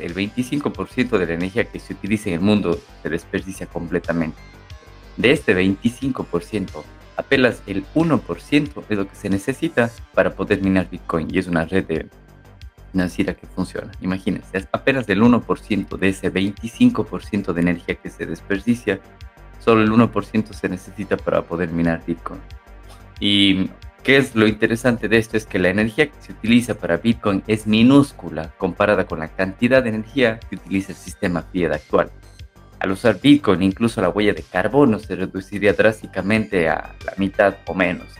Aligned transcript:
el 0.00 0.14
25% 0.14 1.18
de 1.18 1.26
la 1.26 1.34
energía 1.34 1.64
que 1.64 1.80
se 1.80 1.94
utiliza 1.94 2.28
en 2.28 2.36
el 2.36 2.40
mundo 2.40 2.78
se 3.02 3.08
desperdicia 3.08 3.66
completamente. 3.66 4.38
De 5.16 5.30
este 5.30 5.56
25%, 5.56 6.82
apenas 7.16 7.62
el 7.66 7.84
1% 7.94 8.84
es 8.88 8.98
lo 8.98 9.08
que 9.08 9.14
se 9.14 9.30
necesita 9.30 9.90
para 10.12 10.34
poder 10.34 10.62
minar 10.62 10.88
Bitcoin 10.90 11.28
y 11.32 11.38
es 11.38 11.46
una 11.46 11.64
red 11.64 12.06
financiera 12.90 13.34
que 13.34 13.46
funciona. 13.46 13.90
Imagínense, 14.00 14.68
apenas 14.72 15.08
el 15.08 15.22
1% 15.22 15.98
de 15.98 16.08
ese 16.08 16.32
25% 16.32 17.52
de 17.52 17.60
energía 17.60 17.94
que 17.96 18.10
se 18.10 18.26
desperdicia, 18.26 19.00
solo 19.58 19.82
el 19.82 19.90
1% 19.90 20.52
se 20.52 20.68
necesita 20.68 21.16
para 21.16 21.42
poder 21.42 21.70
minar 21.70 22.02
Bitcoin. 22.06 22.40
Y 23.20 23.70
qué 24.04 24.18
es 24.18 24.36
lo 24.36 24.46
interesante 24.46 25.08
de 25.08 25.16
esto 25.16 25.36
es 25.38 25.46
que 25.46 25.58
la 25.58 25.70
energía 25.70 26.06
que 26.06 26.20
se 26.20 26.32
utiliza 26.32 26.74
para 26.74 26.98
Bitcoin 26.98 27.42
es 27.46 27.66
minúscula 27.66 28.52
comparada 28.58 29.06
con 29.06 29.18
la 29.18 29.28
cantidad 29.28 29.82
de 29.82 29.88
energía 29.88 30.38
que 30.38 30.56
utiliza 30.56 30.92
el 30.92 30.98
sistema 30.98 31.42
fiat 31.42 31.72
actual. 31.72 32.12
Al 32.78 32.90
usar 32.90 33.18
Bitcoin, 33.18 33.62
incluso 33.62 34.02
la 34.02 34.10
huella 34.10 34.34
de 34.34 34.42
carbono 34.42 34.98
se 34.98 35.16
reduciría 35.16 35.72
drásticamente 35.72 36.68
a 36.68 36.94
la 37.04 37.14
mitad 37.16 37.56
o 37.66 37.74
menos. 37.74 38.14